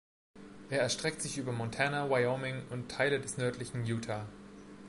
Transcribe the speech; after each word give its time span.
Er 0.71 0.79
erstreckt 0.79 1.21
sich 1.21 1.37
über 1.37 1.51
Montana, 1.51 2.09
Wyoming 2.09 2.63
und 2.71 2.89
Teile 2.89 3.19
des 3.21 3.37
nördlichen 3.37 3.85
Utah. 3.85 4.25